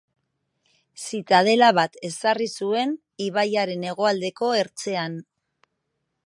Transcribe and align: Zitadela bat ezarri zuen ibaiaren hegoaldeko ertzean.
Zitadela 1.01 1.67
bat 1.79 1.99
ezarri 2.09 2.47
zuen 2.63 2.95
ibaiaren 3.27 3.87
hegoaldeko 3.91 4.51
ertzean. 4.63 5.21